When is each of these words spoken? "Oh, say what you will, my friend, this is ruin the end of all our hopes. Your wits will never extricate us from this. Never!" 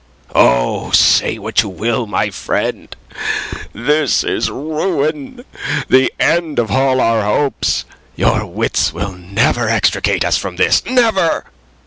"Oh, 0.33 0.89
say 0.89 1.37
what 1.37 1.61
you 1.61 1.69
will, 1.69 2.07
my 2.07 2.31
friend, 2.31 2.95
this 3.71 4.23
is 4.23 4.49
ruin 4.49 5.45
the 5.89 6.11
end 6.19 6.57
of 6.57 6.71
all 6.71 6.99
our 6.99 7.21
hopes. 7.23 7.85
Your 8.15 8.47
wits 8.47 8.91
will 8.91 9.11
never 9.11 9.69
extricate 9.69 10.25
us 10.25 10.39
from 10.39 10.55
this. 10.55 10.83
Never!" 10.87 11.45